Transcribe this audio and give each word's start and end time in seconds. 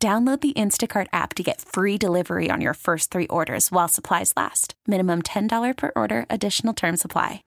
Download 0.00 0.40
the 0.40 0.52
Instacart 0.52 1.08
app 1.12 1.34
to 1.34 1.42
get 1.42 1.60
free 1.60 1.98
delivery 1.98 2.52
on 2.52 2.60
your 2.60 2.74
first 2.74 3.10
three 3.10 3.26
orders 3.26 3.72
while 3.72 3.88
supplies 3.88 4.32
last. 4.36 4.74
Minimum 4.86 5.22
$10 5.22 5.76
per 5.76 5.90
order, 5.96 6.24
additional 6.30 6.72
term 6.72 6.96
supply. 6.96 7.42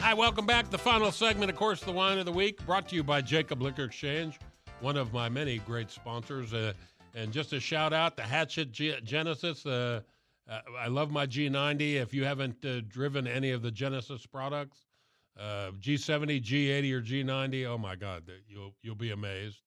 Hi, 0.00 0.12
welcome 0.12 0.44
back. 0.44 0.68
The 0.68 0.76
final 0.76 1.10
segment, 1.10 1.50
of 1.50 1.56
course, 1.56 1.80
the 1.80 1.92
wine 1.92 2.18
of 2.18 2.26
the 2.26 2.32
week, 2.32 2.64
brought 2.66 2.90
to 2.90 2.94
you 2.94 3.02
by 3.02 3.22
Jacob 3.22 3.62
Liquor 3.62 3.84
Exchange 3.84 4.38
one 4.80 4.96
of 4.96 5.12
my 5.12 5.28
many 5.28 5.58
great 5.58 5.90
sponsors. 5.90 6.52
Uh, 6.52 6.72
and 7.14 7.32
just 7.32 7.52
a 7.52 7.60
shout 7.60 7.92
out 7.92 8.16
to 8.16 8.22
Hatchett 8.22 8.72
G- 8.72 8.96
Genesis. 9.02 9.64
Uh, 9.64 10.00
uh, 10.48 10.60
I 10.78 10.88
love 10.88 11.10
my 11.10 11.26
G90. 11.26 11.94
If 11.94 12.12
you 12.12 12.24
haven't 12.24 12.64
uh, 12.64 12.80
driven 12.88 13.26
any 13.26 13.50
of 13.50 13.62
the 13.62 13.70
Genesis 13.70 14.26
products, 14.26 14.86
uh, 15.38 15.70
G70, 15.80 16.42
G80, 16.42 16.92
or 16.92 17.02
G90, 17.02 17.66
oh 17.66 17.78
my 17.78 17.96
God, 17.96 18.30
you'll 18.48 18.74
you'll 18.82 18.94
be 18.94 19.10
amazed. 19.10 19.60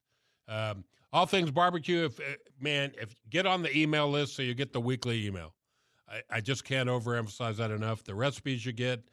Um, 0.47 0.83
all 1.11 1.25
things 1.25 1.51
barbecue. 1.51 2.05
If 2.05 2.19
uh, 2.19 2.23
man, 2.59 2.91
if 3.01 3.15
get 3.29 3.45
on 3.45 3.63
the 3.63 3.75
email 3.75 4.09
list 4.09 4.35
so 4.35 4.43
you 4.43 4.53
get 4.53 4.73
the 4.73 4.81
weekly 4.81 5.25
email. 5.25 5.53
I, 6.07 6.37
I 6.37 6.41
just 6.41 6.63
can't 6.63 6.89
overemphasize 6.89 7.57
that 7.57 7.71
enough. 7.71 8.03
The 8.03 8.15
recipes 8.15 8.65
you 8.65 8.71
get, 8.71 9.03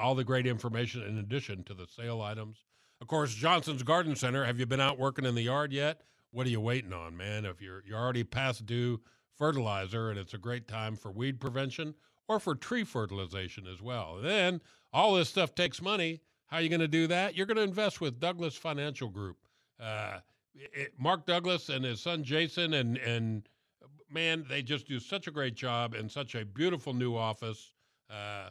all 0.00 0.16
the 0.16 0.24
great 0.24 0.46
information 0.46 1.02
in 1.02 1.18
addition 1.18 1.62
to 1.64 1.74
the 1.74 1.86
sale 1.86 2.22
items. 2.22 2.64
Of 3.00 3.06
course, 3.06 3.34
Johnson's 3.34 3.82
Garden 3.82 4.16
Center. 4.16 4.44
Have 4.44 4.58
you 4.58 4.66
been 4.66 4.80
out 4.80 4.98
working 4.98 5.24
in 5.24 5.34
the 5.34 5.42
yard 5.42 5.72
yet? 5.72 6.02
What 6.30 6.46
are 6.46 6.50
you 6.50 6.60
waiting 6.60 6.92
on, 6.92 7.16
man? 7.16 7.44
If 7.44 7.62
you're 7.62 7.82
you're 7.86 7.98
already 7.98 8.24
past 8.24 8.66
due 8.66 9.00
fertilizer, 9.36 10.10
and 10.10 10.18
it's 10.18 10.34
a 10.34 10.38
great 10.38 10.66
time 10.66 10.96
for 10.96 11.10
weed 11.10 11.40
prevention 11.40 11.94
or 12.26 12.38
for 12.40 12.54
tree 12.54 12.84
fertilization 12.84 13.66
as 13.66 13.80
well. 13.80 14.16
And 14.16 14.26
then 14.26 14.60
all 14.92 15.14
this 15.14 15.28
stuff 15.28 15.54
takes 15.54 15.80
money. 15.80 16.20
How 16.46 16.58
are 16.58 16.60
you 16.60 16.68
going 16.68 16.80
to 16.80 16.88
do 16.88 17.06
that? 17.06 17.36
You're 17.36 17.46
going 17.46 17.56
to 17.56 17.62
invest 17.62 18.00
with 18.00 18.20
Douglas 18.20 18.56
Financial 18.56 19.08
Group. 19.08 19.36
Uh, 19.80 20.18
it, 20.54 20.92
Mark 20.98 21.24
Douglas 21.24 21.68
and 21.68 21.84
his 21.84 22.00
son 22.00 22.24
Jason, 22.24 22.74
and 22.74 22.98
and 22.98 23.48
man, 24.10 24.44
they 24.48 24.62
just 24.62 24.86
do 24.88 24.98
such 24.98 25.26
a 25.28 25.30
great 25.30 25.54
job 25.54 25.94
in 25.94 26.08
such 26.08 26.34
a 26.34 26.44
beautiful 26.44 26.92
new 26.92 27.16
office. 27.16 27.72
Uh, 28.10 28.50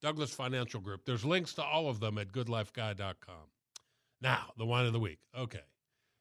Douglas 0.00 0.32
Financial 0.32 0.80
Group. 0.80 1.04
There's 1.04 1.24
links 1.24 1.54
to 1.54 1.62
all 1.64 1.88
of 1.88 1.98
them 1.98 2.18
at 2.18 2.30
goodlifeguy.com. 2.30 3.57
Now, 4.20 4.52
the 4.56 4.66
wine 4.66 4.86
of 4.86 4.92
the 4.92 5.00
week. 5.00 5.18
Okay. 5.36 5.62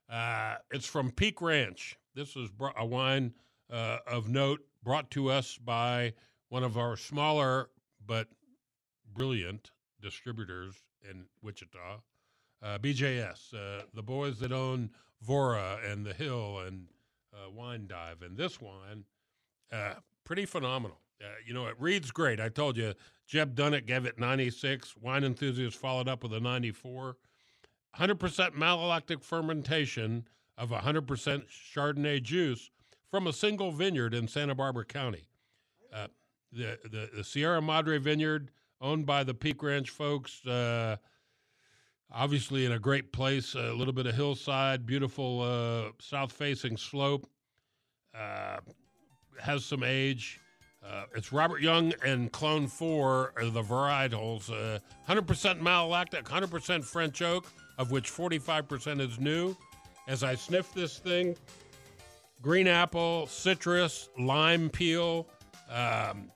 Uh, 0.10 0.56
it's 0.72 0.86
from 0.86 1.12
Peake 1.12 1.42
Ranch. 1.42 1.98
This 2.16 2.36
is 2.36 2.50
a 2.78 2.86
wine 2.86 3.34
uh, 3.72 3.98
of 4.08 4.30
note 4.30 4.62
brought 4.84 5.12
to 5.12 5.30
us 5.30 5.58
by 5.58 6.14
one 6.50 6.64
of 6.64 6.78
our 6.78 6.96
smaller 6.96 7.70
but 8.06 8.28
brilliant 9.14 9.72
distributors 10.02 10.76
in 11.10 11.26
Wichita, 11.42 12.02
uh, 12.62 12.78
BJS, 12.78 13.54
uh, 13.54 13.84
the 13.94 14.04
boys 14.04 14.40
that 14.40 14.52
own 14.52 14.92
Vora 15.28 15.80
and 15.92 16.06
The 16.06 16.14
Hill 16.14 16.60
and 16.60 16.88
uh, 17.34 17.50
Wine 17.50 17.88
Dive. 17.88 18.22
And 18.22 18.38
this 18.38 18.62
wine, 18.62 19.04
uh, 19.72 19.96
pretty 20.24 20.46
phenomenal. 20.46 21.02
you 21.46 21.54
know, 21.54 21.66
it 21.68 21.76
reads 21.80 22.12
great. 22.12 22.40
I 22.40 22.50
told 22.50 22.78
you, 22.78 22.94
Jeb 23.28 23.56
Dunnuck 23.56 23.86
gave 23.86 24.06
it 24.06 24.20
96. 24.20 24.96
Wine 24.98 25.24
Enthusiast 25.24 25.78
followed 25.78 26.08
up 26.08 26.24
with 26.24 26.34
a 26.34 26.40
94. 26.40 27.18
100% 27.96 28.52
malolactic 28.52 29.24
fermentation 29.24 30.28
of 30.58 30.70
100% 30.70 31.44
Chardonnay 31.76 32.22
juice 32.22 32.72
from 33.10 33.28
a 33.28 33.34
single 33.34 33.72
vineyard 33.72 34.14
in 34.14 34.28
Santa 34.28 34.56
Barbara 34.56 34.86
County. 34.86 35.28
Uh, 35.94 36.08
the, 36.52 36.78
the, 36.84 37.10
the 37.18 37.24
Sierra 37.24 37.62
Madre 37.62 37.98
Vineyard, 37.98 38.52
owned 38.82 39.06
by 39.06 39.24
the 39.24 39.34
Peake 39.34 39.64
Ranch 39.64 39.90
folks, 39.90 40.46
uh, 40.46 40.98
obviously 42.12 42.66
in 42.66 42.72
a 42.72 42.80
great 42.80 43.12
place, 43.12 43.56
a 43.56 43.74
little 43.74 43.94
bit 43.94 44.06
of 44.06 44.16
hillside, 44.16 44.86
beautiful 44.86 45.42
uh, 45.42 45.92
south 46.00 46.32
facing 46.32 46.78
slope, 46.78 47.28
uh, 48.16 48.58
has 49.40 49.66
some 49.66 49.84
age. 49.84 50.40
Uh, 50.86 51.04
it's 51.16 51.34
Robert 51.34 51.62
Young 51.62 51.94
and 52.04 52.32
Clone 52.32 52.68
4 52.68 53.34
are 53.36 53.46
the 53.46 53.62
varietals. 53.62 54.50
100% 54.50 54.82
malolactic, 55.62 56.24
100% 56.24 56.84
French 56.84 57.22
oak, 57.22 57.48
of 57.78 57.92
which 57.92 58.12
45% 58.12 59.02
is 59.02 59.20
new. 59.20 59.56
As 60.08 60.24
I 60.24 60.36
sniff 60.36 60.74
this 60.74 60.98
thing, 61.00 61.36
green 62.42 62.68
apple, 62.68 63.28
citrus, 63.28 64.10
lime 64.18 64.70
peel. 64.70 65.28
Um, 65.70 66.32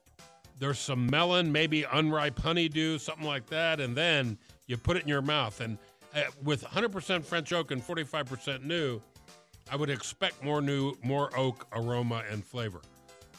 there's 0.60 0.80
some 0.80 1.08
melon, 1.08 1.52
maybe 1.52 1.86
unripe 1.92 2.38
honeydew, 2.38 3.00
something 3.00 3.26
like 3.26 3.48
that. 3.48 3.80
And 3.80 3.96
then 3.96 4.38
you 4.68 4.78
put 4.78 4.98
it 4.98 5.04
in 5.04 5.10
your 5.10 5.22
mouth. 5.22 5.60
And 5.62 5.78
uh, 6.14 6.24
with 6.44 6.64
100% 6.64 7.24
French 7.24 7.54
oak 7.54 7.72
and 7.72 7.82
45% 7.82 8.64
new, 8.64 9.02
I 9.72 9.76
would 9.76 9.90
expect 9.90 10.44
more 10.44 10.62
new, 10.62 10.94
more 11.04 11.36
oak 11.38 11.66
aroma 11.74 12.24
and 12.30 12.44
flavor. 12.46 12.82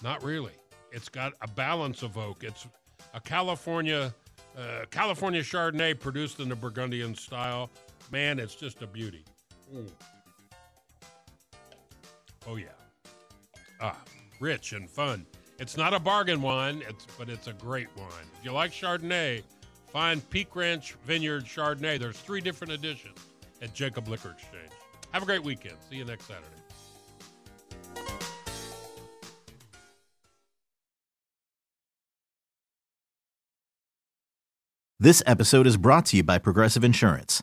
Not 0.03 0.25
really. 0.25 0.53
It's 0.91 1.09
got 1.09 1.35
a 1.43 1.49
balance 1.49 2.03
of 2.03 2.17
oak. 2.19 2.43
It's 2.43 2.67
a 3.15 3.21
California 3.21 4.15
uh, 4.57 4.85
California 4.91 5.41
Chardonnay 5.41 5.99
produced 5.99 6.41
in 6.41 6.49
the 6.49 6.57
Burgundian 6.57 7.15
style 7.15 7.71
Man, 8.11 8.39
it's 8.39 8.55
just 8.55 8.83
a 8.83 8.87
beauty. 8.87 9.25
Mm. 9.75 9.89
Oh 12.47 12.57
yeah. 12.57 12.69
Ah, 13.81 13.99
rich 14.41 14.73
and 14.73 14.91
fun. 14.91 15.27
It's 15.59 15.77
not 15.77 15.95
a 15.95 15.99
bargain 15.99 16.43
wine, 16.43 16.83
it's 16.89 17.07
but 17.19 17.29
it's 17.29 17.47
a 17.47 17.53
great 17.53 17.89
wine. 17.97 18.27
If 18.39 18.45
you 18.45 18.53
like 18.53 18.73
Chardonnay, 18.73 19.43
find 19.93 20.29
Peake 20.31 20.55
Ranch 20.57 20.95
Vineyard 21.07 21.45
Chardonnay. 21.45 21.99
There's 21.99 22.19
three 22.19 22.41
different 22.41 22.73
editions 22.73 23.19
at 23.61 23.75
Jacob 23.75 24.09
Liquor 24.09 24.31
Exchange. 24.31 24.73
Have 25.12 25.23
a 25.23 25.27
great 25.27 25.45
weekend. 25.45 25.77
See 25.89 25.97
you 25.97 26.05
next 26.05 26.27
Saturday. 26.27 26.47
This 34.99 35.21
episode 35.27 35.67
is 35.67 35.77
brought 35.77 36.07
to 36.07 36.17
you 36.17 36.23
by 36.23 36.39
Progressive 36.39 36.85
Insurance. 36.85 37.43